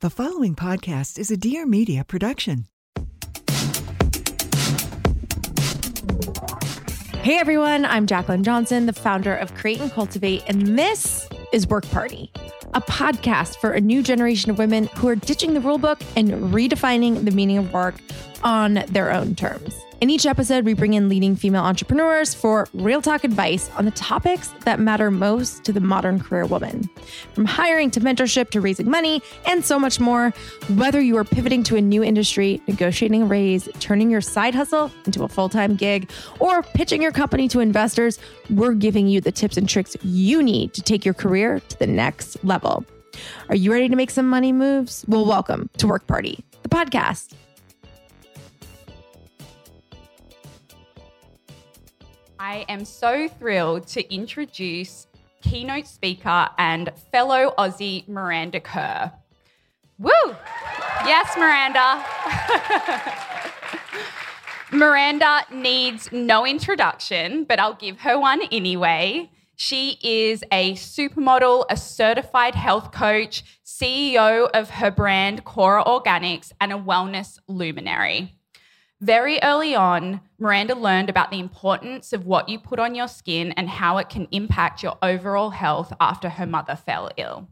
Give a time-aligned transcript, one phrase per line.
[0.00, 2.68] The following podcast is a Dear Media production.
[7.16, 11.90] Hey everyone, I'm Jaclyn Johnson, the founder of Create and Cultivate, and this is Work
[11.90, 12.30] Party,
[12.74, 17.24] a podcast for a new generation of women who are ditching the rulebook and redefining
[17.24, 17.96] the meaning of work
[18.44, 19.74] on their own terms.
[20.00, 23.90] In each episode, we bring in leading female entrepreneurs for real talk advice on the
[23.90, 26.88] topics that matter most to the modern career woman.
[27.34, 30.30] From hiring to mentorship to raising money and so much more.
[30.76, 34.92] Whether you are pivoting to a new industry, negotiating a raise, turning your side hustle
[35.04, 39.32] into a full time gig, or pitching your company to investors, we're giving you the
[39.32, 42.84] tips and tricks you need to take your career to the next level.
[43.48, 45.04] Are you ready to make some money moves?
[45.08, 47.34] Well, welcome to Work Party, the podcast.
[52.40, 55.08] I am so thrilled to introduce
[55.42, 59.12] keynote speaker and fellow Aussie Miranda Kerr.
[59.98, 60.10] Woo!
[61.04, 62.04] Yes, Miranda.
[64.72, 69.30] Miranda needs no introduction, but I'll give her one anyway.
[69.56, 76.72] She is a supermodel, a certified health coach, CEO of her brand KORA Organics, and
[76.72, 78.37] a wellness luminary.
[79.00, 83.52] Very early on, Miranda learned about the importance of what you put on your skin
[83.52, 87.48] and how it can impact your overall health after her mother fell ill.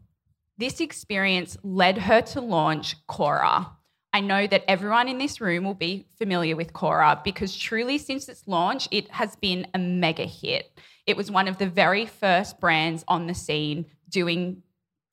[0.57, 3.71] This experience led her to launch KORA.
[4.11, 8.27] I know that everyone in this room will be familiar with KORA because truly, since
[8.27, 10.69] its launch, it has been a mega hit.
[11.05, 14.63] It was one of the very first brands on the scene doing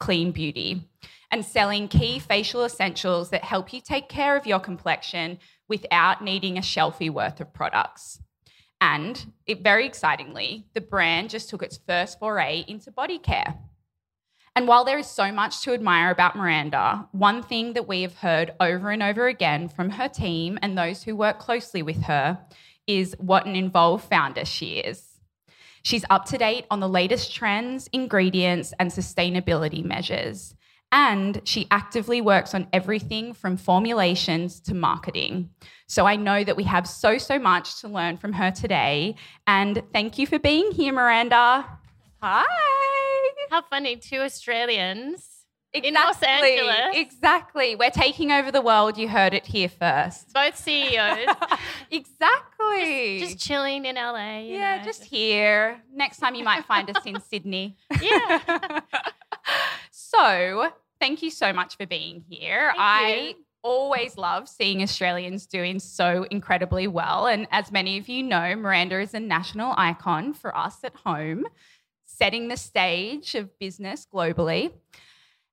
[0.01, 0.89] clean beauty
[1.31, 5.39] and selling key facial essentials that help you take care of your complexion
[5.69, 8.21] without needing a shelfie worth of products.
[8.81, 13.55] And it, very excitingly, the brand just took its first foray into body care.
[14.57, 18.19] And while there is so much to admire about Miranda, one thing that we have
[18.19, 22.39] heard over and over again from her team and those who work closely with her
[22.87, 25.19] is what an involved founder she is.
[25.83, 30.55] She's up to date on the latest trends, ingredients, and sustainability measures
[30.95, 35.51] and she actively works on everything from formulations to marketing.
[35.89, 39.17] So I know that we have so, so much to learn from her today.
[39.49, 41.67] And thank you for being here, Miranda.
[42.23, 42.47] Hi.
[43.51, 43.97] How funny.
[43.97, 45.35] Two Australians
[45.73, 46.97] Exactly, in Los Angeles.
[46.97, 47.75] Exactly.
[47.75, 48.97] We're taking over the world.
[48.97, 50.33] You heard it here first.
[50.33, 51.27] Both CEOs.
[51.91, 53.19] exactly.
[53.19, 54.39] just, just, chilling in LA.
[54.39, 55.83] yeah, know, just, just here.
[55.93, 57.77] Next time you might find us in Sydney.
[58.01, 58.81] Yeah.
[59.91, 60.73] so
[61.05, 62.69] thank you so much for being here.
[62.69, 63.35] Thank I you.
[63.63, 67.27] always love seeing Australians doing so incredibly well.
[67.27, 71.45] And as many of you know, Miranda is a national icon for us at home,
[72.07, 74.73] setting the stage of business globally.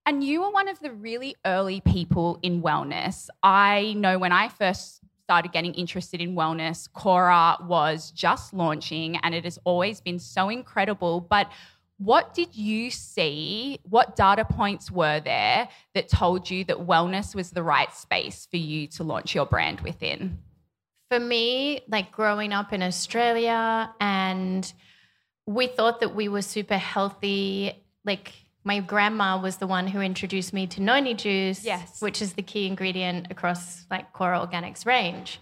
[0.05, 3.27] And you were one of the really early people in wellness.
[3.43, 9.35] I know when I first started getting interested in wellness, KORA was just launching, and
[9.35, 11.19] it has always been so incredible.
[11.19, 11.51] But
[12.03, 13.79] what did you see?
[13.87, 18.57] What data points were there that told you that wellness was the right space for
[18.57, 20.39] you to launch your brand within?
[21.11, 24.71] For me, like growing up in Australia, and
[25.45, 27.73] we thought that we were super healthy.
[28.03, 28.33] Like
[28.63, 32.01] my grandma was the one who introduced me to noni juice, Yes.
[32.01, 35.39] which is the key ingredient across like KORA Organics range.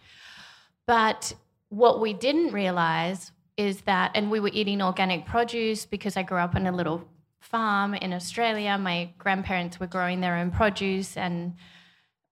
[0.87, 1.31] But
[1.69, 6.37] what we didn't realize is that, and we were eating organic produce because I grew
[6.37, 7.05] up on a little
[7.41, 8.77] farm in Australia.
[8.77, 11.17] My grandparents were growing their own produce.
[11.17, 11.55] And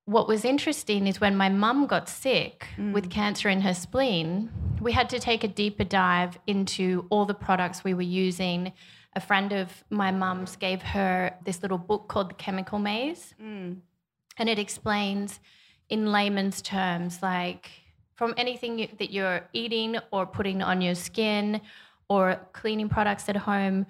[0.05, 2.93] what was interesting is when my mum got sick mm.
[2.93, 7.33] with cancer in her spleen, we had to take a deeper dive into all the
[7.33, 8.71] products we were using
[9.13, 13.33] a friend of my mum's gave her this little book called The Chemical Maze.
[13.41, 13.77] Mm.
[14.37, 15.41] And it explains
[15.89, 17.69] in layman's terms, like
[18.17, 21.61] from anything you, that you're eating or putting on your skin
[22.09, 23.85] or cleaning products at home,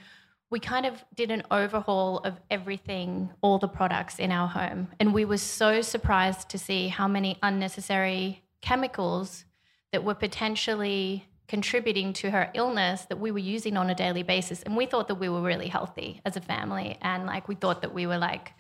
[0.50, 4.90] we kind of did an overhaul of everything, all the products in our home.
[5.00, 9.46] And we were so surprised to see how many unnecessary chemicals
[9.92, 14.62] that were potentially contributing to her illness that we were using on a daily basis.
[14.64, 16.98] And we thought that we were really healthy as a family.
[17.02, 18.52] And like we thought that we were like,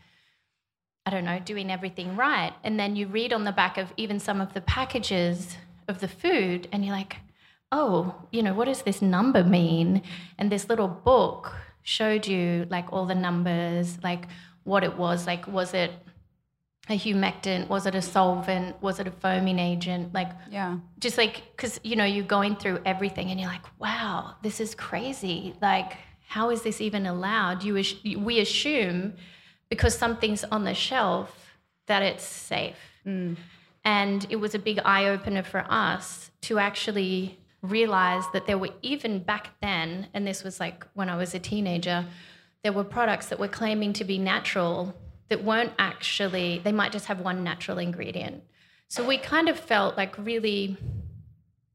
[1.07, 2.53] I don't know, doing everything right.
[2.65, 5.55] And then you read on the back of even some of the packages
[5.87, 7.15] of the food, and you're like,
[7.71, 10.01] oh, you know, what does this number mean?
[10.37, 14.25] And this little book showed you like all the numbers, like
[14.65, 15.25] what it was.
[15.25, 15.91] Like, was it
[16.89, 17.69] a humectant?
[17.69, 18.81] Was it a solvent?
[18.81, 20.13] Was it a foaming agent?
[20.13, 20.77] Like, Yeah.
[20.99, 24.75] just like because you know you're going through everything and you're like wow this is
[24.75, 25.93] crazy like
[26.27, 27.73] how is this even allowed you
[28.29, 29.13] we assume
[29.69, 31.55] because something's on the shelf
[31.87, 32.77] that it's safe.
[33.05, 33.37] Mm.
[33.83, 38.69] And it was a big eye opener for us to actually realize that there were
[38.81, 42.05] even back then and this was like when i was a teenager
[42.63, 44.93] there were products that were claiming to be natural
[45.29, 48.43] that weren't actually they might just have one natural ingredient.
[48.87, 50.77] So we kind of felt like really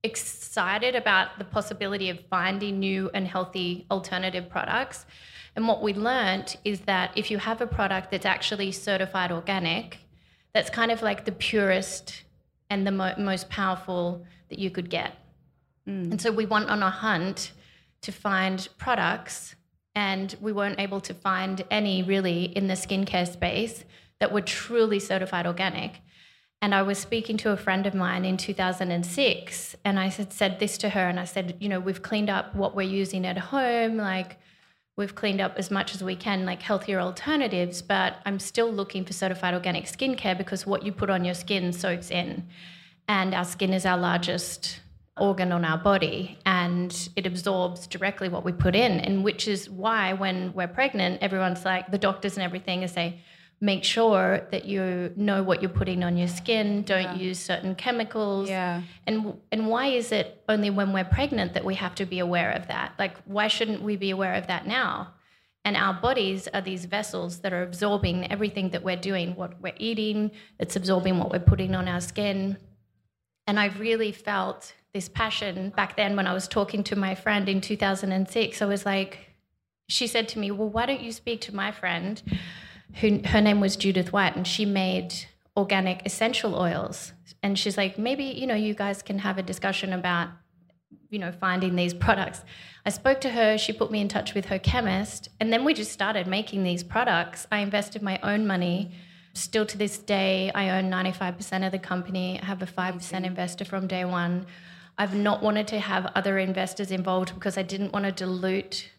[0.03, 5.07] excited about the possibility of finding new and healthy alternative products.
[5.55, 9.99] And what we learned is that if you have a product that's actually certified organic,
[10.55, 12.23] that's kind of like the purest
[12.71, 15.13] and the mo- most powerful that you could get.
[15.87, 16.13] Mm.
[16.13, 17.53] And so we went on a hunt
[18.03, 19.55] to find products,
[19.95, 23.85] and we weren't able to find any really in the skincare space
[24.21, 26.01] that were truly certified organic.
[26.61, 30.59] And I was speaking to a friend of mine in 2006, and I said, said
[30.61, 33.37] this to her, and I said, you know, we've cleaned up what we're using at
[33.37, 34.39] home, like
[34.97, 39.05] we've cleaned up as much as we can, like healthier alternatives, but I'm still looking
[39.05, 42.47] for certified organic skincare because what you put on your skin soaks in.
[43.09, 44.81] And our skin is our largest
[45.19, 48.93] organ on our body and it absorbs directly what we put in.
[49.01, 53.21] And which is why when we're pregnant, everyone's like, the doctors and everything is say,
[53.63, 58.49] make sure that you know what you're putting on your skin, don't use certain chemicals.
[58.49, 58.83] Yeah.
[59.07, 62.51] And and why is it only when we're pregnant that we have to be aware
[62.51, 62.93] of that?
[62.99, 65.15] Like why shouldn't we be aware of that now?
[65.65, 69.75] And our bodies are these vessels that are absorbing everything that we're doing, what we're
[69.79, 72.57] eating, it's absorbing what we're putting on our skin.
[73.47, 77.49] And I really felt this passion back then when I was talking to my friend
[77.49, 78.61] in 2006.
[78.61, 79.31] I was like,
[79.89, 82.21] she said to me, Well, why don't you speak to my friend?
[83.01, 85.15] Who her name was Judith White, and she made
[85.57, 87.13] organic essential oils.
[87.43, 90.29] And she's like, maybe, you know, you guys can have a discussion about,
[91.11, 92.43] you know, finding these products.
[92.87, 95.75] I spoke to her, she put me in touch with her chemist, and then we
[95.75, 97.47] just started making these products.
[97.51, 98.93] I invested my own money.
[99.35, 102.41] Still to this day, I own 95% of the company.
[102.41, 104.47] I have a 5% investor from day one.
[104.99, 108.91] I've not wanted to have other investors involved because I didn't want to dilute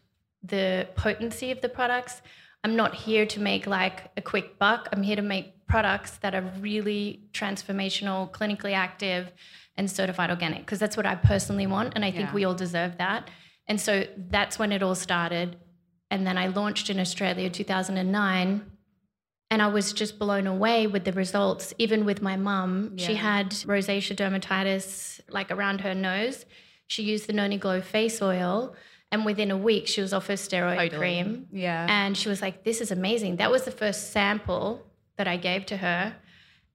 [0.41, 2.21] the potency of the products.
[2.63, 4.87] I'm not here to make like a quick buck.
[4.93, 9.31] I'm here to make products that are really transformational, clinically active,
[9.75, 11.93] and certified organic because that's what I personally want.
[11.95, 12.33] And I think Yeah.
[12.33, 13.29] we all deserve that.
[13.67, 15.57] And so that's when it all started.
[16.11, 18.69] And then I launched in Australia 2009.
[19.49, 22.97] And I was just blown away with the results, even with my mum.
[22.97, 26.45] She had rosacea dermatitis like around her nose.
[26.87, 28.75] She used the Noni Glow face oil.
[29.13, 30.97] And within a week, she was off her steroid Totally.
[30.97, 31.47] cream.
[31.51, 31.85] Yeah.
[31.87, 33.35] And she was like, This is amazing.
[33.35, 34.83] That was the first sample
[35.17, 36.15] that I gave to her.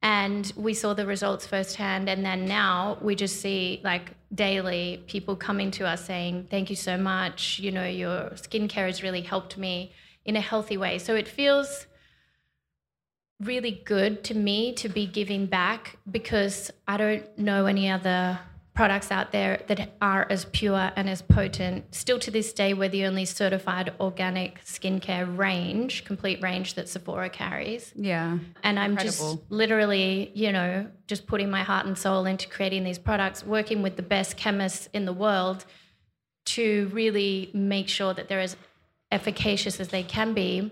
[0.02, 2.08] And we saw the results firsthand.
[2.08, 6.76] And then now we just see like daily people coming to us saying, Thank you
[6.76, 7.58] so much.
[7.58, 9.90] You know, your skincare has really helped me
[10.24, 10.98] in a healthy way.
[10.98, 11.88] So it feels
[13.40, 18.38] really good to me to be giving back because I don't know any other
[18.78, 21.92] products out there that are as pure and as potent.
[21.92, 27.28] Still to this day, we're the only certified organic skincare range, complete range that Sephora
[27.28, 27.92] carries.
[27.96, 28.38] yeah.
[28.62, 29.34] And I'm Incredible.
[29.34, 33.82] just literally, you know, just putting my heart and soul into creating these products, working
[33.82, 35.64] with the best chemists in the world
[36.54, 38.56] to really make sure that they're as
[39.10, 40.70] efficacious as they can be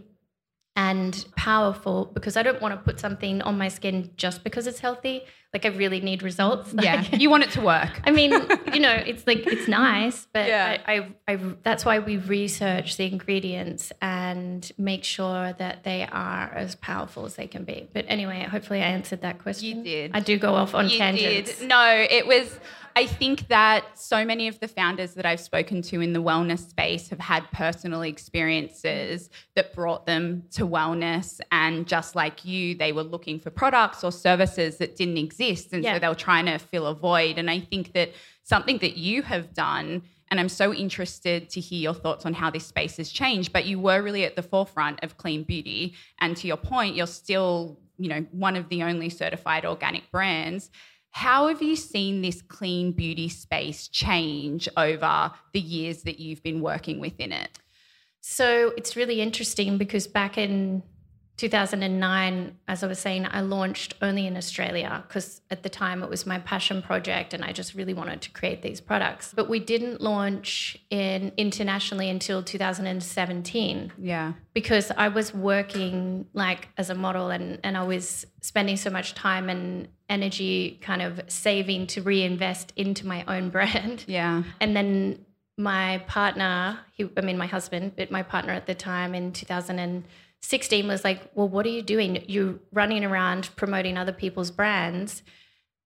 [0.77, 4.79] and powerful because I don't want to put something on my skin just because it's
[4.79, 5.25] healthy.
[5.53, 6.75] Like I really need results.
[6.87, 8.01] Yeah, you want it to work.
[8.05, 8.33] I mean,
[8.73, 10.79] you know, it's like it's nice, but Yeah.
[10.87, 16.51] I, I, I, that's why we research the ingredients and make sure that they are
[16.55, 17.89] as powerful as they can be.
[17.93, 19.79] But anyway, hopefully, I answered that question.
[19.79, 20.11] You did.
[20.15, 21.59] I do go off on you tangents.
[21.59, 21.69] Did.
[21.69, 22.61] No, it was.
[22.99, 26.71] I think that so many of the founders that I've spoken to in the wellness
[26.71, 31.39] space have had personal experiences that brought them to wellness.
[31.53, 35.46] And just like you, they were looking for products or services that didn't exist.
[35.73, 35.95] And Yeah.
[35.95, 37.39] so they were trying to fill a void.
[37.39, 38.13] And I think that
[38.43, 42.51] something that you have done, and I'm so interested to hear your thoughts on how
[42.51, 45.95] this space has changed, but you were really at the forefront of clean beauty.
[46.21, 50.71] And to your point, you're still, you know, one of the only certified organic brands.
[51.11, 56.61] How have you seen this clean beauty space change over the years that you've been
[56.61, 57.59] working within it?
[58.21, 60.83] So it's really interesting because back in
[61.37, 66.09] 2009, as I was saying, I launched only in Australia because at the time it
[66.09, 69.33] was my passion project and I just really wanted to create these products.
[69.35, 74.33] But we didn't launch in internationally until 2017 Yeah.
[74.55, 79.15] because I was working like as a model and, and I was spending so much
[79.15, 84.05] time and energy kind of saving to reinvest into my own brand.
[84.07, 84.43] Yeah.
[84.61, 85.25] And then
[85.59, 89.33] my partner, he, I mean, my husband, but my partner at the time in
[90.43, 92.25] 2016 was like, Well, what are you doing?
[92.29, 95.23] You're running around promoting other people's brands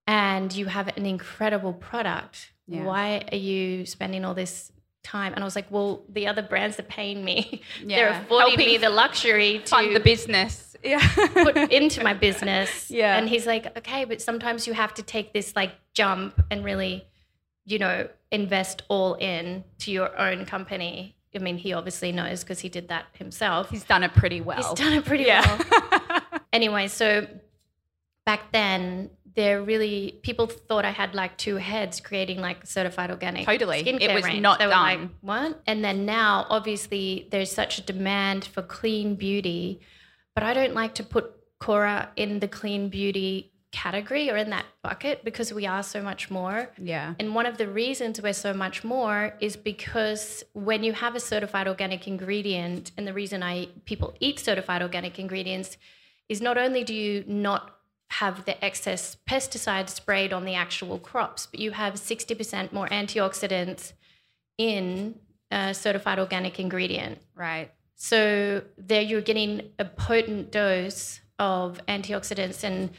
[0.06, 2.52] and you have an incredible product.
[2.66, 2.84] Yeah.
[2.84, 4.70] Why are you spending all this
[5.02, 5.32] time?
[5.32, 7.62] And I was like, Well, the other brands are paying me.
[7.84, 7.96] Yeah.
[7.96, 10.76] They're affording Helping me the luxury to Fund the business.
[10.82, 11.06] Yeah.
[11.14, 12.90] put into my business.
[12.90, 13.16] Yeah.
[13.16, 17.06] And he's like, okay, but sometimes you have to take this like jump and really,
[17.64, 21.16] you know, invest all in to your own company.
[21.34, 23.70] I mean, he obviously knows because he did that himself.
[23.70, 24.56] He's done it pretty well.
[24.56, 25.44] He's done it pretty Yeah.
[26.10, 26.20] well.
[26.52, 27.26] anyway, so
[28.26, 33.46] back then, there really people thought I had like two heads creating like certified organic.
[33.46, 33.84] Totally.
[33.84, 34.40] skincare It was range.
[34.40, 35.10] not they were like, done.
[35.20, 35.62] what?
[35.68, 39.80] And then now, obviously, there's such a demand for clean beauty,
[40.34, 44.64] but I don't like to put KORA in the clean beauty category or in that
[44.82, 46.70] bucket because we are so much more.
[46.76, 47.14] yeah.
[47.18, 51.20] And one of the reasons we're so much more is because when you have a
[51.20, 55.76] certified organic ingredient, and the reason I people eat certified organic ingredients
[56.28, 57.76] is not only do you not
[58.08, 63.92] have the excess pesticides sprayed on the actual crops, but you have 60% more antioxidants
[64.58, 65.14] in
[65.52, 67.18] a certified organic ingredient.
[67.36, 67.70] Right.
[67.94, 72.64] So there you're getting a potent dose of antioxidants.
[72.64, 72.90] And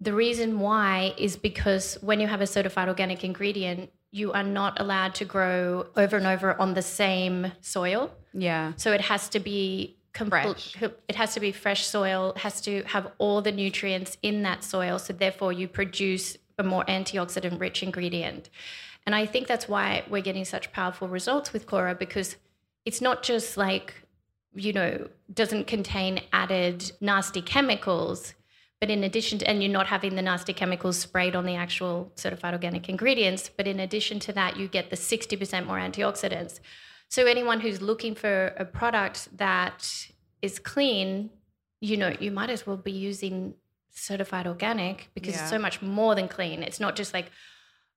[0.00, 4.80] the reason why is because when you have a certified organic ingredient, you are not
[4.80, 8.12] allowed to grow over and over on the same soil.
[8.32, 8.72] Yeah.
[8.76, 10.72] So it has to be Fresh.
[10.72, 10.98] complete.
[11.08, 12.32] It has to be fresh soil.
[12.36, 14.98] Has to have all the nutrients in that soil.
[14.98, 18.48] So therefore, you produce a more antioxidant rich ingredient.
[19.04, 22.36] And I think that's why we're getting such powerful results with KORA because
[22.84, 23.94] it's not just like
[24.54, 28.34] you know doesn't contain added nasty chemicals.
[28.80, 32.12] But in addition to, and you're not having the nasty chemicals sprayed on the actual
[32.16, 36.60] certified organic ingredients, but in addition to that, you get the 60% more antioxidants.
[37.08, 40.08] So anyone who's looking for a product that
[40.42, 41.30] is clean,
[41.80, 43.54] you know, you might as well be using
[43.90, 45.40] certified organic because Yeah.
[45.42, 46.62] it's so much more than clean.
[46.62, 47.30] It's not just like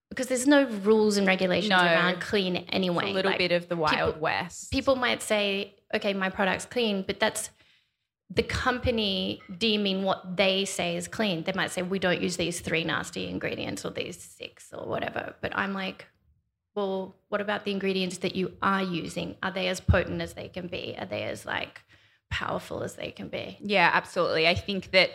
[0.10, 1.78] because there's no rules and regulations No.
[1.78, 3.12] around clean It's anyway.
[3.12, 4.72] a little Like, bit of the Wild people- West.
[4.72, 7.52] people might say, okay, my product's clean, but that's
[8.32, 11.44] the company deeming what they say is clean.
[11.44, 15.36] They might say, we don't use these three nasty ingredients or these six or whatever.
[15.42, 16.06] But I'm like,
[16.76, 19.36] well, what about the ingredients that you are using?
[19.42, 20.96] Are they as potent as they can be?
[21.00, 21.82] Are they as like
[22.30, 23.58] powerful as they can be?
[23.62, 24.48] Yeah, absolutely.
[24.48, 25.10] I think that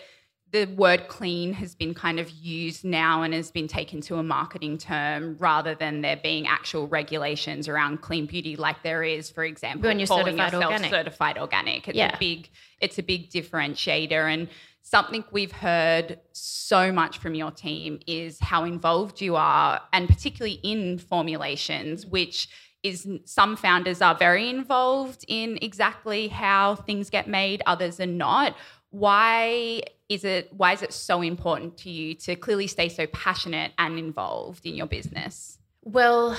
[0.55, 4.23] the word clean has been kind of used now and has been taken to a
[4.23, 9.43] marketing term rather than there being actual regulations around clean beauty like there is, for
[9.43, 10.91] example, When you're certified organic.
[10.91, 11.89] certified organic.
[11.89, 12.15] It's Yeah.
[12.15, 12.49] a big
[12.81, 14.49] it's a big differentiator and
[14.83, 20.61] something we've heard so much from your team is how involved you are and particularly
[20.63, 22.47] in formulations which
[22.85, 28.55] is some founders are very involved in exactly how things get made others are not
[28.95, 33.73] why is it why is it so important to you to clearly stay so passionate
[33.77, 36.37] and involved in your business Well,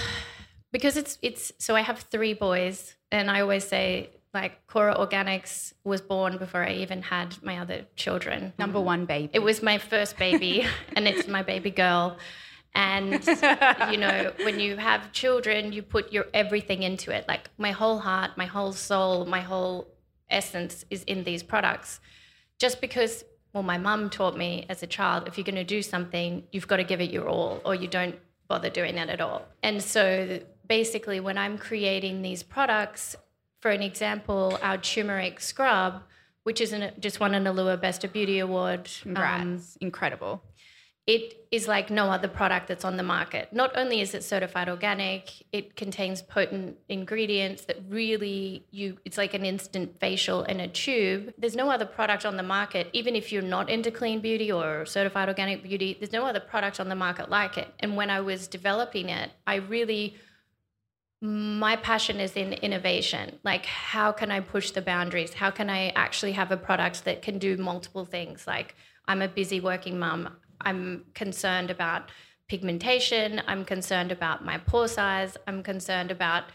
[0.71, 5.73] because it's it's so I have three boys, and I always say like KORA Organics
[5.83, 8.53] was born before I even had my other children.
[8.57, 12.17] number one baby It was my first baby, and it's my baby girl.
[12.73, 13.25] And
[13.91, 17.23] you know, when you have children, you put your everything into it.
[17.27, 19.77] Like my whole heart, my whole soul, my whole
[20.29, 21.99] essence is in these products.
[22.59, 23.23] Just because
[23.55, 26.67] well, my mum taught me as a child if you're going to do something, you've
[26.67, 28.19] got to give it your all, or you don't
[28.49, 29.45] bother doing it at all.
[29.63, 33.15] And so basically, when I'm creating these products,
[33.61, 36.03] for an example, our turmeric scrub,
[36.43, 38.89] which is an, just won an Allure Best of Beauty Award.
[39.01, 39.41] Congrats.
[39.41, 40.43] um, Incredible.
[41.07, 43.53] It is like no other product that's on the market.
[43.53, 49.35] Not only is it certified organic, it contains potent ingredients that really you it's like
[49.35, 51.31] an instant facial in a tube.
[51.37, 54.85] There's no other product on the market even if you're not into clean beauty or
[54.85, 57.67] certified organic beauty, there's no other product on the market like it.
[57.79, 60.15] And when I was developing it, I really
[61.21, 63.39] my passion is in innovation.
[63.43, 65.33] Like, how can I push the boundaries?
[65.33, 68.45] How can I actually have a product that can do multiple things?
[68.45, 68.75] Like,
[69.07, 70.35] I'm a busy working mum.
[70.61, 72.11] I'm concerned about
[72.47, 73.41] pigmentation.
[73.47, 75.37] I'm concerned about my pore size.
[75.47, 76.45] I'm concerned about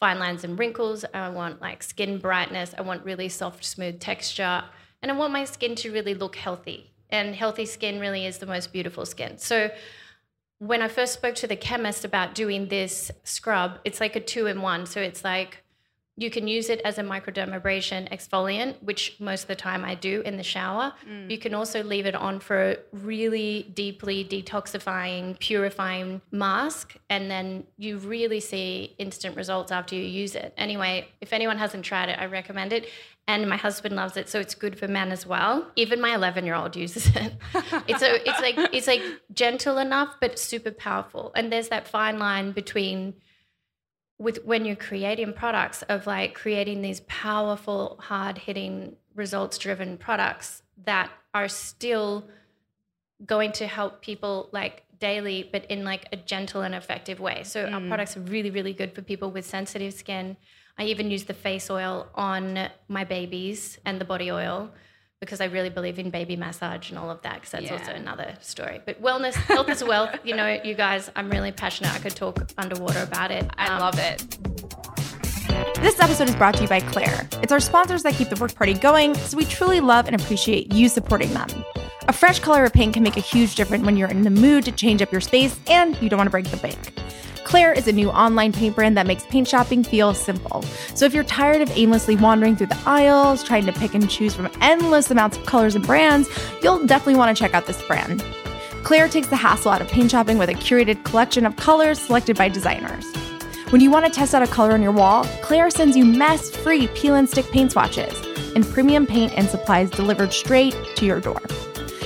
[0.00, 1.04] fine lines and wrinkles.
[1.14, 2.74] I want like skin brightness.
[2.76, 4.64] I want really soft, smooth texture.
[5.02, 6.92] And I want my skin to really look healthy.
[7.10, 9.38] And healthy skin really is the most beautiful skin.
[9.38, 9.70] So,
[10.58, 14.46] when I first spoke to the chemist about doing this scrub, it's like a two
[14.46, 14.86] in one.
[14.86, 15.62] So it's like
[16.18, 20.22] you can use it as a microdermabrasion exfoliant, which most of the time I do
[20.22, 20.94] in the shower.
[21.06, 21.30] Mm.
[21.30, 27.64] You can also leave it on for a really deeply detoxifying, purifying mask, and then
[27.76, 30.54] you really see instant results after you use it.
[30.56, 32.88] Anyway, if anyone hasn't tried it, I recommend it.
[33.28, 35.66] And my husband loves it, so it's good for men as well.
[35.74, 37.34] Even my 11 year old uses it.
[37.88, 39.02] it's a, it's like it's like
[39.34, 41.32] gentle enough, but super powerful.
[41.34, 43.14] And there's that fine line between
[44.18, 50.62] with when you're creating products of like creating these powerful hard hitting results driven products
[50.84, 52.24] that are still
[53.24, 57.42] going to help people like daily but in like a gentle and effective way.
[57.44, 57.88] So our mm.
[57.88, 60.36] products are really really good for people with sensitive skin.
[60.78, 64.70] I even use the face oil on my babies and the body oil
[65.20, 68.34] because I really believe in baby massage and all of that, because that's also another
[68.42, 68.82] story.
[68.84, 70.10] But wellness, health is wealth.
[70.24, 71.94] You know, you guys, I'm really passionate.
[71.94, 73.48] I could talk underwater about it.
[73.56, 74.20] I Um, love it.
[75.80, 77.26] This episode is brought to you by Clare.
[77.42, 80.72] It's our sponsors that keep the work party going, so we truly love and appreciate
[80.74, 81.48] you supporting them.
[82.08, 84.64] A fresh color of paint can make a huge difference when you're in the mood
[84.66, 86.92] to change up your space and you don't want to break the bank.
[87.46, 90.62] Clare is a new online paint brand that makes paint shopping feel simple.
[90.96, 94.34] So if you're tired of aimlessly wandering through the aisles, trying to pick and choose
[94.34, 96.28] from endless amounts of colors and brands,
[96.60, 98.24] you'll definitely want to check out this brand.
[98.82, 102.36] Clare takes the hassle out of paint shopping with a curated collection of colors selected
[102.36, 103.06] by designers.
[103.70, 106.50] When you want to test out a color on your wall, Clare sends you mess
[106.50, 108.12] free peel and stick paint swatches
[108.56, 111.40] and premium paint and supplies delivered straight to your door.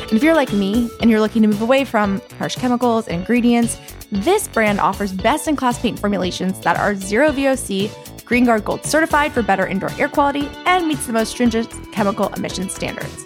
[0.03, 3.21] And if you're like me and you're looking to move away from harsh chemicals and
[3.21, 8.65] ingredients, this brand offers best in class paint formulations that are zero VOC, Green Guard
[8.65, 13.25] Gold certified for better indoor air quality, and meets the most stringent chemical emission standards.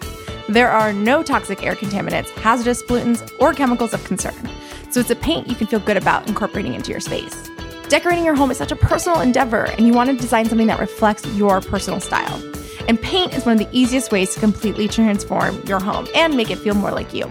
[0.48, 4.50] There are no toxic air contaminants, hazardous pollutants, or chemicals of concern.
[4.90, 7.48] So it's a paint you can feel good about incorporating into your space.
[7.88, 10.80] Decorating your home is such a personal endeavor, and you want to design something that
[10.80, 12.42] reflects your personal style.
[12.88, 16.50] And paint is one of the easiest ways to completely transform your home and make
[16.50, 17.30] it feel more like you.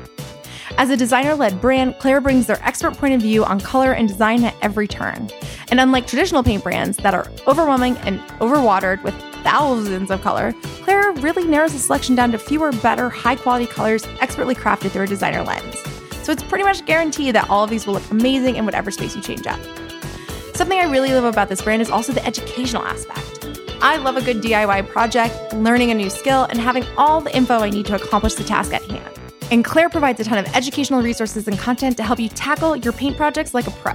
[0.76, 4.08] As a designer led brand, Clare brings their expert point of view on color and
[4.08, 5.30] design at every turn.
[5.70, 11.12] And unlike traditional paint brands that are overwhelming and overwatered with thousands of color, Clare
[11.14, 15.08] really narrows the selection down to fewer, better, high quality colors expertly crafted through a
[15.08, 15.78] designer lens.
[16.24, 19.16] So it's pretty much guaranteed that all of these will look amazing in whatever space
[19.16, 19.60] you change up.
[20.56, 23.48] Something I really love about this brand is also the educational aspect.
[23.82, 27.60] I love a good DIY project, learning a new skill, and having all the info
[27.60, 29.13] I need to accomplish the task at hand.
[29.52, 32.94] And Clare provides a ton of educational resources and content to help you tackle your
[32.94, 33.94] paint projects like a pro.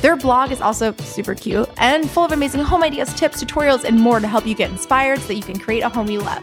[0.00, 3.98] Their blog is also super cute and full of amazing home ideas, tips, tutorials, and
[3.98, 6.42] more to help you get inspired so that you can create a home you love.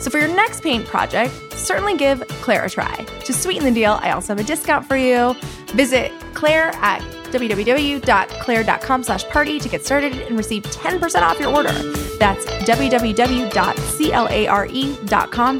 [0.00, 2.94] So for your next paint project, certainly give Clare a try.
[3.24, 5.34] To sweeten the deal, I also have a discount for you.
[5.74, 7.00] Visit Clare at
[7.32, 11.72] www.clare.com slash party to get started and receive 10% off your order.
[12.18, 13.60] That's www.clare.com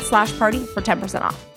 [0.00, 1.47] slash party for 10% off.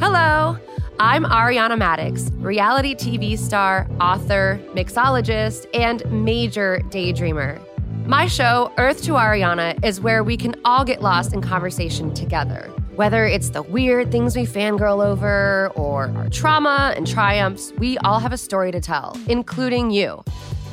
[0.00, 0.56] Hello,
[1.00, 7.60] I'm Ariana Madix, reality TV star, author, mixologist, and major daydreamer.
[8.06, 12.70] My show, Earth to Ariana, is where we can all get lost in conversation together.
[12.94, 18.20] Whether it's the weird things we fangirl over or our trauma and triumphs, we all
[18.20, 20.22] have a story to tell, including you.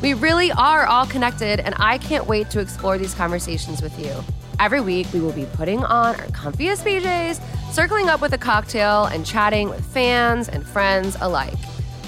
[0.03, 4.13] We really are all connected, and I can't wait to explore these conversations with you.
[4.59, 7.41] Every week, we will be putting on our comfiest PJs,
[7.71, 11.57] circling up with a cocktail, and chatting with fans and friends alike.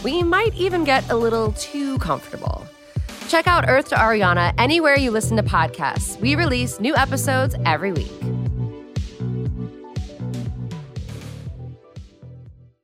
[0.04, 2.66] We might even get a little too comfortable.
[3.28, 6.20] Check out Earth to Ariana anywhere you listen to podcasts.
[6.22, 8.12] We release new episodes every week.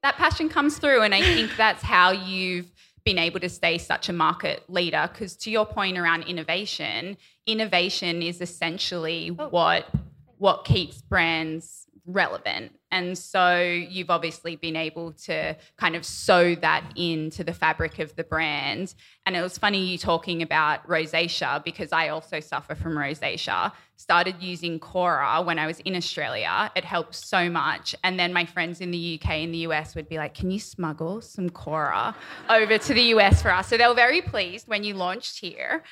[0.03, 2.72] that passion comes through and i think that's how you've
[3.05, 8.21] been able to stay such a market leader because to your point around innovation innovation
[8.21, 9.49] is essentially oh.
[9.49, 9.89] what
[10.37, 12.77] what keeps brands relevant.
[12.91, 18.15] And so you've obviously been able to kind of sew that into the fabric of
[18.15, 18.93] the brand.
[19.25, 23.71] And it was funny you talking about rosacea because i also suffer from rosacea.
[23.95, 26.69] Started using KORA when i was in australia.
[26.75, 27.95] It helped so much.
[28.03, 30.59] And then my friends in the uk and the us would be like can you
[30.59, 32.13] smuggle some KORA
[32.49, 33.67] over to the us for us?
[33.67, 35.83] So they were very pleased when you launched here.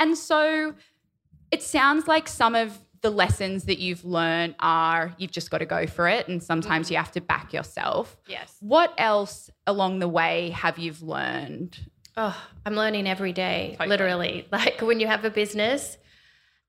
[0.00, 0.74] And so
[1.52, 5.66] it sounds like some of the lessons that you've learned are you've just got to
[5.66, 7.04] go for it and sometimes you mm-hmm.
[7.04, 8.16] have to back yourself.
[8.26, 8.56] Yes.
[8.60, 11.78] What else along the way have you learned?
[12.16, 12.36] Oh,
[12.66, 13.88] I'm learning every day, Totally.
[13.88, 14.48] literally.
[14.52, 15.96] Like when you have a business,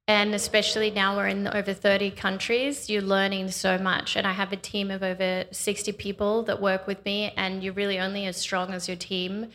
[0.07, 4.15] and especially now we're in over 30 countries, you're learning so much.
[4.15, 7.73] And I have a team of over 60 people that work with me, and you're
[7.73, 9.47] really only as strong as your team.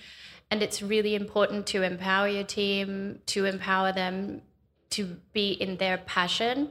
[0.50, 4.42] And it's really important to empower your team, to empower them
[4.90, 6.70] to be in their passion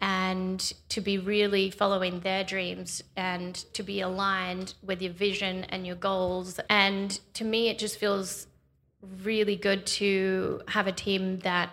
[0.00, 5.86] and to be really following their dreams and to be aligned with your vision and
[5.86, 6.58] your goals.
[6.68, 8.48] And to me, it just feels
[9.22, 11.70] really good to have a team that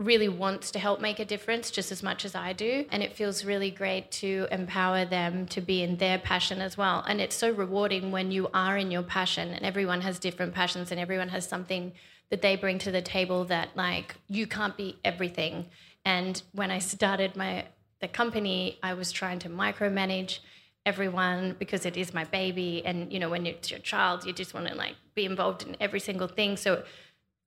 [0.00, 2.86] really wants to help make a difference just as much as I do.
[2.90, 7.04] And it feels really great to empower them to be in their passion as well.
[7.06, 10.90] And it's so rewarding when you are in your passion and everyone has different passions
[10.90, 11.92] and everyone has something
[12.30, 15.66] that they bring to the table that like you can't be everything.
[16.04, 17.66] And when I started my
[18.00, 20.38] the company, I was trying to micromanage
[20.86, 24.54] everyone because it is my baby and you know when it's your child you just
[24.54, 26.82] want to like be involved in every single thing so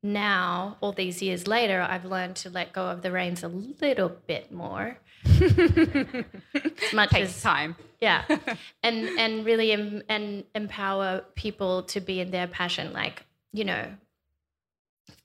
[0.03, 4.09] now all these years later i've learned to let go of the reins a little
[4.27, 7.75] bit more as much Takes as time.
[8.01, 8.25] yeah
[8.83, 13.87] and and really em- and empower people to be in their passion like you know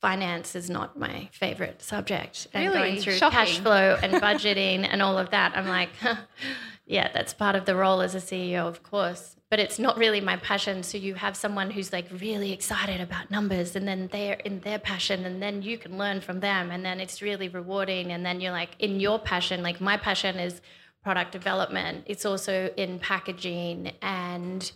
[0.01, 2.79] finance is not my favorite subject and Really?
[2.79, 3.37] going through Shocking.
[3.39, 5.91] cash flow and budgeting and all of that i'm like
[6.89, 9.37] yeah that's part of the role as a ceo of course.
[9.51, 10.83] But it's not really my passion.
[10.83, 14.79] So you have someone who's like really excited about numbers and then they're in their
[14.79, 18.13] passion and then you can learn from them and then it's really rewarding.
[18.13, 20.61] And then you're like in your passion like my passion is
[21.03, 22.05] product development.
[22.05, 23.93] It's also in packaging.
[24.03, 24.71] And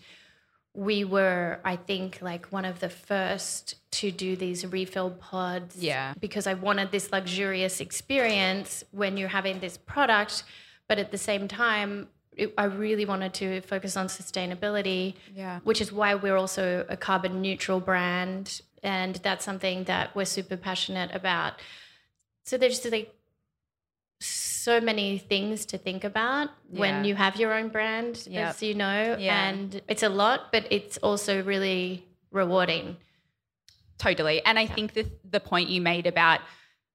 [0.75, 6.14] we were i think like one of the first to do these refill pods Yeah.
[6.18, 10.44] because i wanted this luxurious experience when you're having this product
[10.88, 15.61] but at the same time it, i really wanted to focus on sustainability Yeah.
[15.64, 20.57] which is why we're also a carbon neutral brand and that's something that we're super
[20.57, 21.55] passionate about
[22.45, 23.14] so there's like
[24.21, 28.49] so many things to think about when you have your own brand Yep.
[28.51, 29.49] as you know Yeah.
[29.49, 32.97] and it's a lot but it's also really rewarding
[33.99, 34.45] Totally.
[34.45, 36.40] And I think the the point you made about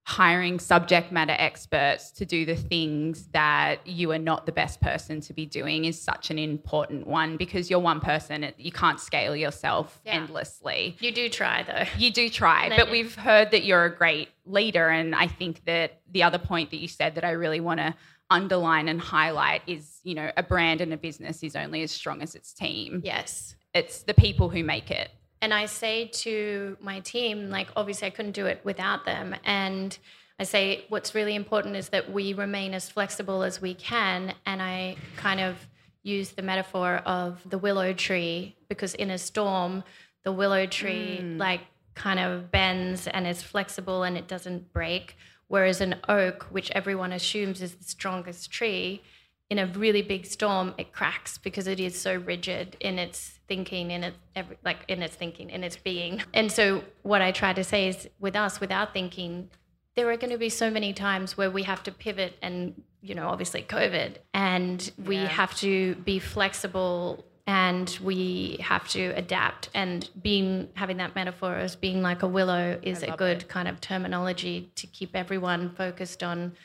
[0.08, 5.20] hiring subject matter experts to do the things that you are not the best person
[5.20, 9.36] to be doing is such an important one because you're one person you can't scale
[9.36, 10.14] yourself Yeah.
[10.14, 10.96] endlessly.
[11.02, 14.88] you do try though You do try, but we've heard that you're a great leader.
[14.88, 17.94] And I think that the other point that you said that I really want to
[18.30, 22.22] underline and highlight is, you know, a brand and a business is only as strong
[22.22, 23.02] as its team.
[23.04, 25.10] yes It's the people who make it.
[25.42, 29.36] And I say to my team, like, obviously, I couldn't do it without them.
[29.44, 29.98] And
[30.40, 34.34] I say, what's really important is that we remain as flexible as we can.
[34.46, 35.68] And I kind of
[36.04, 39.84] use the metaphor of the willow tree because in a storm,
[40.24, 41.38] the willow tree, mm.
[41.38, 41.62] like,
[41.94, 45.18] kind of bends and is flexible and it doesn't break.
[45.48, 49.02] Whereas an oak, which everyone assumes is the strongest tree,
[49.50, 53.92] in a really big storm, it cracks because it is so rigid in its thinking,
[53.92, 56.22] in its every, like in its thinking, in its being.
[56.34, 59.50] And so, what I try to say is, with us, with our thinking,
[59.96, 63.16] there are going to be so many times where we have to pivot, and you
[63.16, 69.70] know, obviously, COVID, and we have to be flexible and we have to adapt.
[69.74, 73.80] And being having that metaphor as being like a willow is a good kind of
[73.80, 76.58] terminology to keep everyone focused on,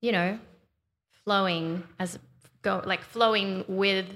[0.00, 0.38] you know,
[1.24, 2.18] flowing as
[2.62, 4.06] go like flowing with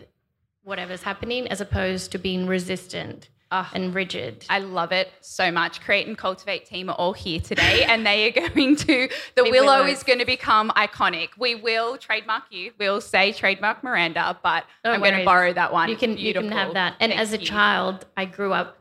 [0.65, 3.71] whatever's happening as opposed to being resistant ah.
[3.75, 4.45] and rigid.
[4.51, 5.81] I love it so much.
[5.81, 9.09] Create and Cultivate team are all here today, and they are going to.
[9.35, 9.99] The Big willow willows.
[9.99, 11.31] is going to become iconic.
[11.39, 12.73] We will trademark you.
[12.79, 15.89] We'll say trademark Miranda, but No I'm going to borrow that one.
[15.89, 16.97] you can you can have that.
[17.01, 17.47] And Thank as a you.
[17.47, 18.78] child, I grew up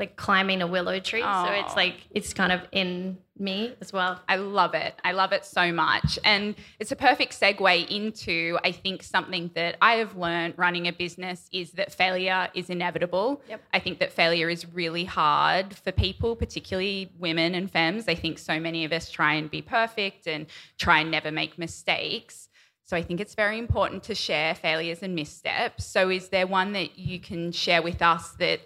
[0.00, 1.20] like climbing a willow tree.
[1.20, 4.20] So it's like it's kind of in me as well.
[4.28, 4.94] I love it.
[5.04, 6.18] I love it so much.
[6.24, 10.92] And it's a perfect segue into, I think, something that I have learned running a
[10.92, 13.42] business is that failure is inevitable.
[13.48, 13.62] Yep.
[13.72, 18.08] I think that failure is really hard for people, particularly women and femmes.
[18.08, 20.46] I think so many of us try and be perfect and
[20.78, 22.48] try and never make mistakes.
[22.84, 25.84] So I think it's very important to share failures and missteps.
[25.84, 28.60] So is there one that you can share with us that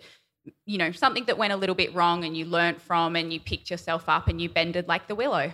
[0.67, 3.41] you know, something that went a little bit wrong and you learnt from and you
[3.41, 5.53] picked yourself up and you bended like the willow?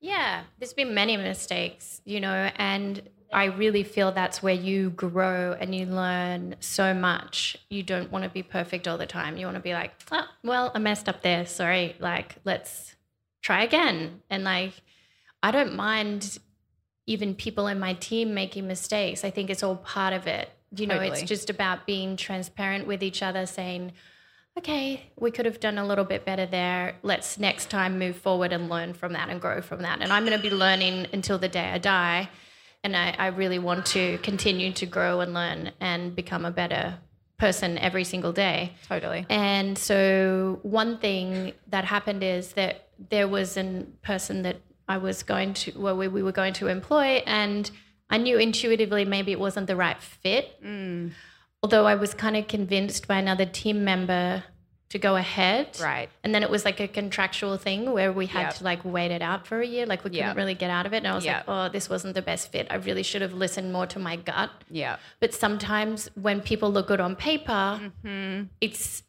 [0.00, 5.56] Yeah, there's been many mistakes, you know, and I really feel that's where you grow
[5.58, 7.56] and you learn so much.
[7.70, 9.36] You don't want to be perfect all the time.
[9.36, 11.46] You want to be like, oh, well, I messed up there.
[11.46, 11.96] Sorry.
[11.98, 12.94] Like, let's
[13.40, 14.22] try again.
[14.28, 14.74] And like,
[15.42, 16.38] I don't mind
[17.06, 19.24] even people in my team making mistakes.
[19.24, 20.50] I think it's all part of it.
[20.74, 23.92] You know, it's just about being transparent with each other, saying,
[24.58, 26.96] okay, we could have done a little bit better there.
[27.02, 30.00] Let's next time move forward and learn from that and grow from that.
[30.00, 32.28] And I'm going to be learning until the day I die.
[32.84, 36.98] And I, I really want to continue to grow and learn and become a better
[37.38, 38.72] person every single day.
[38.88, 39.26] Totally.
[39.30, 44.56] And so one thing that happened is that there was a person that
[44.88, 47.70] I was going to, well, we, we were going to employ, and
[48.10, 50.62] I knew intuitively maybe it wasn't the right fit.
[50.62, 51.12] Mm.
[51.62, 54.44] Although I was kind of convinced by another team member
[54.88, 55.78] to go ahead.
[55.80, 56.10] Right.
[56.22, 58.54] And then it was like a contractual thing where we had Yep.
[58.56, 59.86] to like wait it out for a year.
[59.86, 60.36] Like we couldn't Yep.
[60.36, 60.98] really get out of it.
[60.98, 61.36] And I was Yep.
[61.36, 62.66] like, oh, this wasn't the best fit.
[62.68, 64.50] I really should have listened more to my gut.
[64.70, 64.96] Yeah.
[65.20, 68.44] But sometimes when people look good on paper, Mm-hmm.
[68.60, 69.02] it's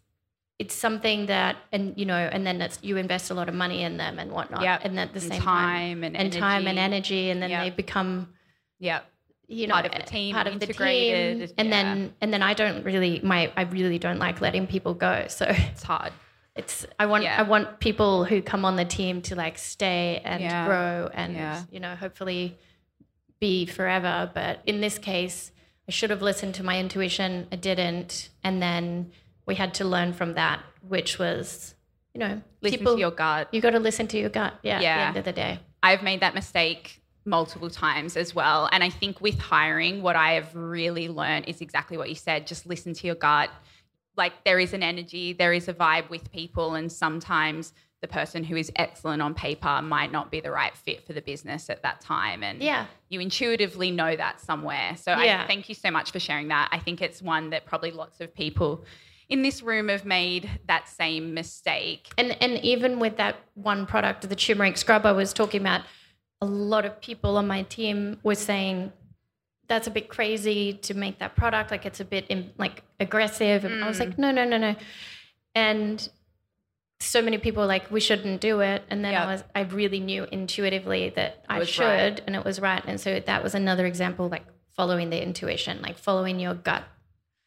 [0.60, 3.82] it's something that and you know and then it's you invest a lot of money
[3.82, 4.86] in them and whatnot Yep.
[4.86, 7.30] and at the And same time time and time and energy.
[7.32, 8.30] and then they become
[8.80, 9.00] Yeah.
[9.48, 11.84] You know Part of the team, part of the team and yeah.
[11.84, 15.46] then and then I don't really my I really don't like letting people go so
[15.50, 16.14] It's hard.
[16.56, 17.40] it's I want Yeah.
[17.40, 20.66] I want people who come on the team to like stay and Yeah.
[20.66, 22.58] grow and you know hopefully
[23.40, 25.52] be forever but in this case
[25.88, 29.12] I should have listened to my intuition I didn't and then
[29.46, 31.76] we had to learn from that which was
[32.14, 33.50] you know Listen people to your gut.
[33.52, 34.98] you got to listen to your gut yeah, at Yeah.
[34.98, 38.70] the end of the day I've made that mistake multiple times as well.
[38.72, 42.48] And I think with hiring, what I have really learned is exactly what you said
[42.48, 43.50] just listen to your gut.
[44.16, 48.44] Like there is an energy, there is a vibe with people, and sometimes the person
[48.44, 51.82] who is excellent on paper might not be the right fit for the business at
[51.84, 52.44] that time.
[52.44, 52.86] And Yeah.
[53.08, 54.98] you intuitively know that somewhere.
[54.98, 55.44] So Yeah.
[55.44, 56.68] I thank you so much for sharing that.
[56.74, 58.84] I think it's one that probably lots of people
[59.30, 62.10] in this room have made that same mistake.
[62.18, 65.82] And and even with that one product, the turmeric scrub I was talking about,
[66.44, 68.92] a lot of people on my team were saying
[69.70, 71.72] that's a bit crazy to make that product.
[71.72, 73.64] Like it's a bit im- like aggressive.
[73.64, 74.18] And I was like, mm.
[74.18, 74.76] no, no, no, no.
[75.56, 75.98] And
[77.00, 78.84] so many people were like we shouldn't do it.
[78.90, 79.22] And then Yep.
[79.22, 82.22] I was I really knew intuitively that I should, right.
[82.28, 82.84] and it was right.
[82.86, 86.84] And so that was another example, like following the intuition, like following your gut.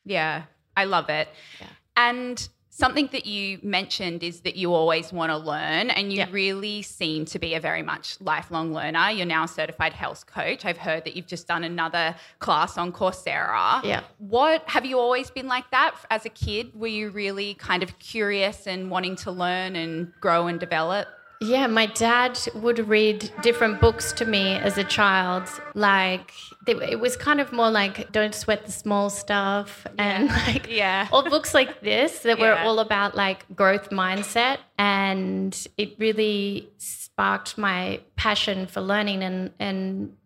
[0.04, 1.28] Yeah, I love it.
[1.60, 1.66] Yeah.
[1.96, 6.82] And something that you mentioned is that you always want to learn, and you really
[6.82, 9.10] seem to be a very much lifelong learner.
[9.10, 10.66] You're now a certified health coach.
[10.66, 13.82] I've heard that you've just done another class on Coursera.
[13.82, 14.02] Yeah.
[14.18, 16.78] What have you always been like that as a kid?
[16.78, 21.08] Were you really kind of curious and wanting to learn and grow and develop?
[21.40, 25.44] Yeah, my dad would read different books to me as a child.
[25.74, 26.32] Like
[26.66, 31.08] it was kind of more like "Don't sweat the small stuff" and like Yeah.
[31.12, 37.58] all books like this that were all about like growth mindset, and it really sparked
[37.58, 40.16] my passion for learning and and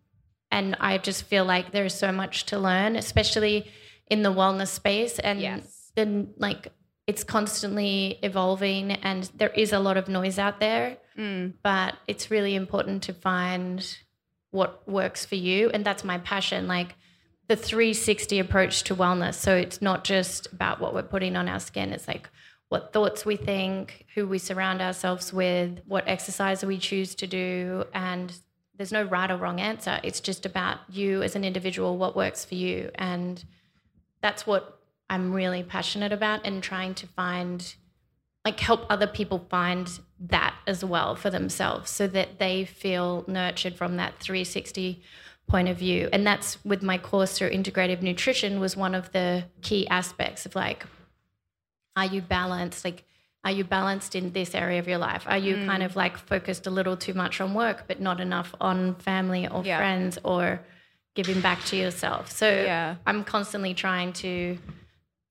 [0.53, 3.71] and I just feel like there's so much to learn, especially
[4.09, 5.93] in the wellness space and Yes.
[5.97, 6.73] then like
[7.11, 11.55] it's constantly evolving and there is a lot of noise out there Mm.
[11.63, 13.99] but it's really important to find
[14.53, 15.69] what works for you.
[15.75, 16.95] And that's my passion like
[17.49, 19.35] the 360 approach to wellness.
[19.35, 21.93] So it's not just about what we're putting on our skin.
[21.93, 22.31] It's like
[22.69, 27.85] what thoughts we think who we surround ourselves with what exercise we choose to do.
[27.93, 28.33] And
[28.77, 30.01] there's no right or wrong answer.
[30.03, 32.91] It's just about you as an individual what works for you.
[32.95, 33.45] And
[34.23, 34.80] that's what
[35.11, 37.75] I'm really passionate about and trying to find
[38.45, 43.75] like help other people find that as well for themselves so that they feel nurtured
[43.75, 45.03] from that 360
[45.47, 46.09] point of view.
[46.13, 50.55] And that's with my course through integrative nutrition was one of the key aspects of
[50.55, 50.87] like
[51.97, 52.85] are you balanced?
[52.85, 53.05] Like
[53.45, 55.25] are you balanced in this area of your life?
[55.27, 55.97] Are you kind of mm.
[55.97, 59.79] like focused a little too much on work but not enough on family or Yeah.
[59.79, 60.61] friends or
[61.15, 62.31] giving back to yourself?
[62.31, 62.97] So Yeah.
[63.07, 64.57] i'm constantly trying to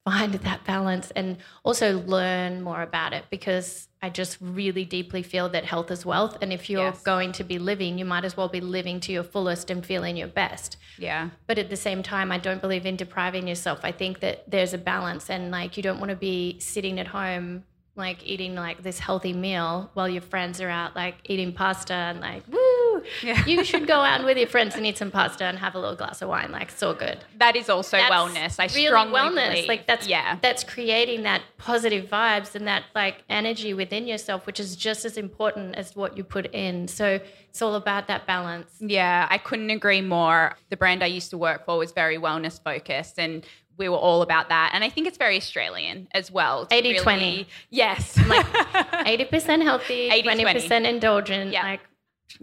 [0.05, 5.49] find that balance and also learn more about it because I just really deeply feel
[5.49, 6.37] that health is wealth.
[6.41, 7.03] And if you're Yes.
[7.03, 10.15] going to be living, you might as well be living to your fullest and feeling
[10.17, 10.77] your best.
[10.97, 11.29] Yeah.
[11.47, 13.79] But at the same time, I don't believe in depriving yourself.
[13.83, 17.07] I think that there's a balance and like you don't want to be sitting at
[17.07, 17.63] home
[17.95, 22.21] like eating like this healthy meal while your friends are out like eating pasta and
[22.21, 22.78] like woo.
[23.23, 23.45] Yeah.
[23.45, 25.95] You should go out with your friends and eat some pasta and have a little
[25.95, 26.51] glass of wine.
[26.51, 27.19] Like it's all good.
[27.37, 28.59] That is also That's wellness.
[28.59, 29.49] I really strongly wellness.
[29.49, 29.67] believe.
[29.67, 30.37] Like that's yeah.
[30.41, 35.17] that's creating that positive vibes and that like energy within yourself, which is just as
[35.17, 36.87] important as what you put in.
[36.87, 38.71] So it's all about that balance.
[38.79, 40.55] Yeah, I couldn't agree more.
[40.69, 43.45] The brand I used to work for was very wellness focused and
[43.79, 44.71] we were all about that.
[44.73, 46.65] And I think it's very Australian as well.
[46.67, 47.47] to 80-20.
[47.71, 48.17] Yes.
[48.27, 48.45] Like
[49.07, 50.23] eighty percent healthy, 80-20.
[50.23, 51.51] twenty percent indulgent.
[51.53, 51.63] Yeah.
[51.63, 51.79] Like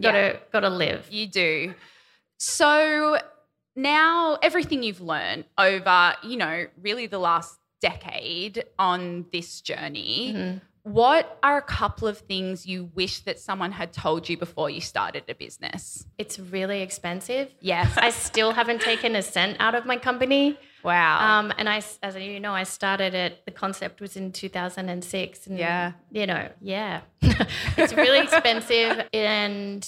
[0.01, 0.37] gotta Yeah.
[0.53, 1.09] gotta live.
[1.11, 1.75] You do.
[2.39, 3.19] So
[3.75, 10.59] now everything you've learned over, you know, really the last decade on this journey, Mm-hmm.
[10.93, 14.81] what are a couple of things you wish that someone had told you before you
[14.81, 16.07] started a business?
[16.19, 17.51] It's really expensive.
[17.61, 17.93] Yes.
[17.99, 20.59] I still haven't taken a cent out of my company.
[20.87, 21.41] Wow.
[21.41, 23.45] Um, and I, as you know, I started it.
[23.45, 25.47] The concept was in 2006.
[25.49, 25.93] And, Yeah.
[26.13, 27.01] You know, yeah,
[27.77, 29.87] it's really expensive, and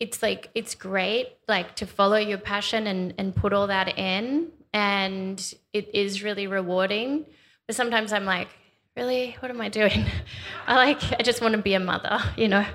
[0.00, 4.50] it's like it's great, like to follow your passion and and put all that in,
[4.72, 7.24] and it is really rewarding.
[7.68, 8.48] But sometimes I'm like,
[8.96, 10.04] really, what am I doing?
[10.66, 12.66] I like, I just want to be a mother, you know.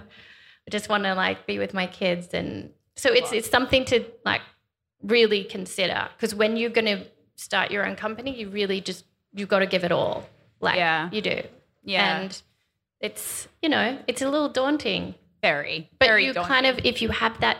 [0.68, 4.06] I just want to like be with my kids, and so it's it's something to
[4.24, 4.42] like
[5.04, 7.06] really consider because when you're going to
[7.38, 10.28] start your own company, you really just you've got to give it all.
[10.60, 11.10] Like Yeah.
[11.12, 11.42] you do.
[11.84, 12.20] Yeah.
[12.20, 12.42] And
[13.00, 16.54] it's you know it's a little daunting, very, but very you daunting.
[16.54, 17.58] kind of if you have that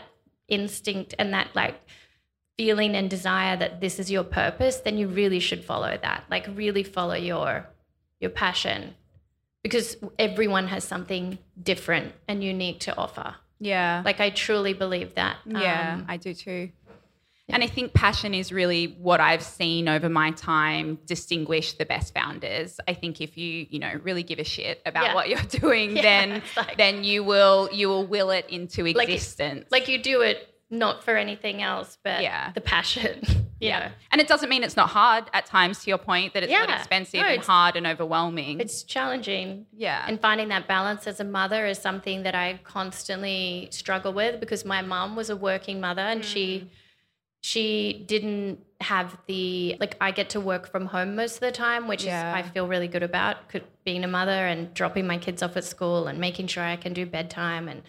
[0.48, 1.76] instinct and that like
[2.56, 6.24] feeling and desire that this is your purpose, then you really should follow that.
[6.30, 7.66] Like really follow your
[8.20, 8.94] your passion
[9.62, 13.34] because everyone has something different and unique to offer.
[13.60, 14.02] yeah.
[14.04, 15.36] Like I truly believe that.
[15.46, 16.70] Yeah, Um, I do too.
[17.50, 22.12] And I think passion is really what I've seen over my time distinguish the best
[22.12, 22.78] founders.
[22.86, 25.14] I think if you, you know, really give a shit about Yeah.
[25.14, 29.66] what you're doing, Yeah, then like- then you will you will will it into existence.
[29.70, 32.52] like you do it not for anything else, but Yeah.
[32.54, 33.22] the passion.
[33.60, 33.92] yeah.
[34.12, 36.68] And it doesn't mean it's not hard at times to your point that it's not
[36.68, 38.60] expensive No, and hard and overwhelming.
[38.60, 39.64] It's challenging.
[39.74, 40.04] Yeah.
[40.06, 44.66] And finding that balance as a mother is something that I constantly struggle with because
[44.66, 46.24] my mom was a working mother and Mm.
[46.24, 46.70] she
[47.40, 51.88] she didn't have the like I get to work from home most of the time,
[51.88, 52.38] which Yeah.
[52.38, 55.56] is I feel really good about could, being a mother and dropping my kids off
[55.56, 57.82] at school and making sure I can do bedtime and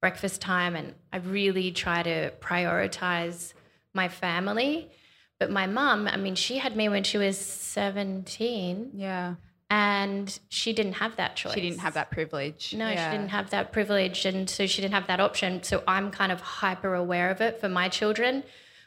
[0.00, 3.54] breakfast time and I really try to prioritize
[3.94, 4.90] my family.
[5.38, 9.34] But my mom, I mean, she had me when she was 17 yeah.
[9.70, 11.54] and she didn't have that choice.
[11.54, 12.74] She didn't have that privilege.
[12.76, 13.10] No, Yeah.
[13.10, 15.62] she didn't have that privilege, and so she didn't have that option.
[15.62, 18.44] So I'm kind of hyper aware of it for my children,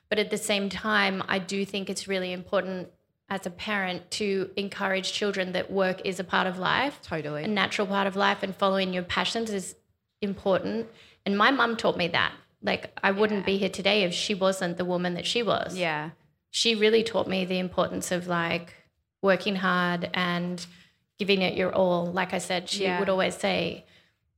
[0.09, 2.89] but at the same time, I do think it's really important
[3.29, 7.43] as a parent to encourage children that work is a part of life, Totally.
[7.43, 9.75] a natural part of life, and following your passions is
[10.21, 10.87] important.
[11.25, 12.31] And my mum taught me that.
[12.63, 16.09] Like I wouldn't be here today if she wasn't the woman that she was Yeah.
[16.49, 18.73] she really taught me the importance of like
[19.21, 20.65] working hard and
[21.19, 22.05] giving it your all.
[22.05, 22.99] Like I said, she Yeah.
[22.99, 23.85] would always say,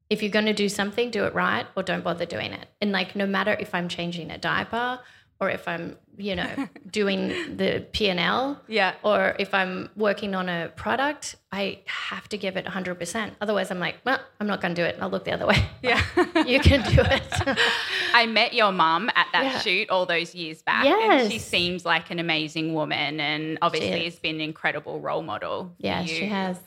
[0.10, 2.68] if you're going to do something, do it right or don't bother doing it.
[2.82, 5.00] And like, no matter if I'm changing a diaper
[5.42, 8.96] or if I'm, you know, doing the P&L Yeah.
[9.04, 13.32] or if I'm working on a product, I have to give it 100%.
[13.40, 14.98] Otherwise, I'm like, well, I'm not going to do it.
[15.00, 15.58] I'll look the other way.
[15.82, 16.02] Yeah.
[16.46, 17.24] you can do it.
[18.14, 19.60] I met your mum at that Yeah.
[19.60, 20.86] shoot all those years back.
[20.86, 25.74] And she seems like an amazing woman and obviously has been an incredible role model.
[25.78, 26.58] yeah, she has.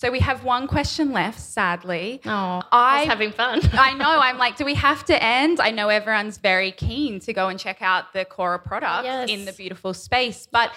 [0.00, 2.22] So we have one question left, sadly.
[2.24, 3.60] Oh, I- was having fun.
[3.74, 4.18] I know.
[4.18, 5.60] I'm like, do we have to end?
[5.60, 9.28] I know everyone's very keen to go and check out the KORA product Yes.
[9.28, 10.72] in the beautiful space, but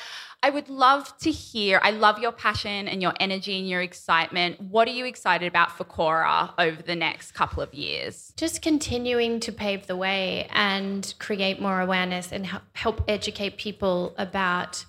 [0.46, 1.80] I would love to hear.
[1.82, 4.60] I love your passion and your energy and your excitement.
[4.60, 8.34] What are you excited about for KORA over the next couple of years?
[8.36, 14.84] just continuing to pave the way and create more awareness and help educate people about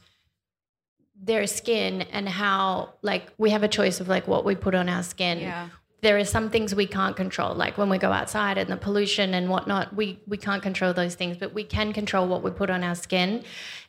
[1.23, 4.89] their skin and how like we have a choice of like what we put on
[4.89, 5.69] our skin Yeah.
[6.03, 9.33] there are some things we can't control like when we go outside and the pollution
[9.33, 12.69] and whatnot we we can't control those things but we can control what we put
[12.69, 13.43] on our skin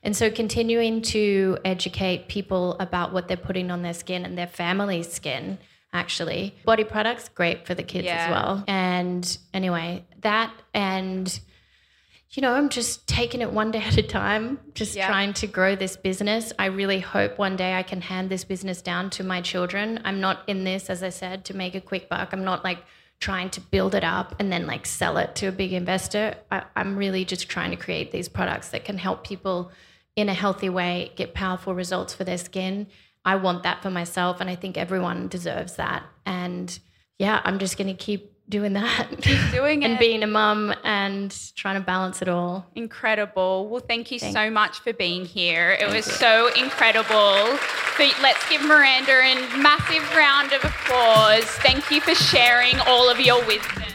[0.04, 4.48] and so continuing to educate people about what they're putting on their skin and their
[4.48, 5.58] family's skin
[5.94, 8.16] actually body products great for the kids Yeah.
[8.26, 11.38] as well and anyway that and
[12.36, 15.08] you know, I'm just taking it one day at a time, just Yeah.
[15.08, 16.52] trying to grow this business.
[16.60, 20.02] I really hope one day I can hand this business down to my children.
[20.04, 22.34] I'm not in this, as I said, to make a quick buck.
[22.34, 22.80] I'm not like
[23.20, 26.36] trying to build it up and then like sell it to a big investor.
[26.52, 29.72] I, I'm really just trying to create these products that can help people
[30.16, 32.88] in a healthy way get powerful results for their skin.
[33.24, 36.04] I want that for myself, and I think everyone deserves that.
[36.26, 36.78] And
[37.18, 39.08] yeah, I'm just going to keep doing that.
[39.22, 40.00] Keep doing and it.
[40.00, 42.66] being a mum and trying to balance it all.
[42.76, 43.68] Incredible.
[43.70, 45.78] Well, thank you Thank so much for being here.
[45.80, 47.58] It was so incredible.
[47.98, 51.46] So let's give Miranda a massive round of applause.
[51.46, 53.95] Thank you for sharing all of your wisdom.